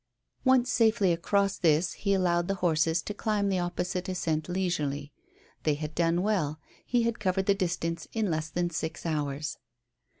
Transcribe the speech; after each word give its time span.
Once 0.43 0.71
safely 0.71 1.13
across 1.13 1.59
this 1.59 1.93
he 1.93 2.15
allowed 2.15 2.47
the 2.47 2.55
horses 2.55 3.03
to 3.03 3.13
climb 3.13 3.49
the 3.49 3.59
opposite 3.59 4.09
ascent 4.09 4.49
leisurely. 4.49 5.13
They 5.61 5.75
had 5.75 5.93
done 5.93 6.23
well 6.23 6.59
he 6.83 7.03
had 7.03 7.19
covered 7.19 7.45
the 7.45 7.53
distance 7.53 8.07
in 8.11 8.31
less 8.31 8.49
than 8.49 8.71
six 8.71 9.05
hours. 9.05 9.59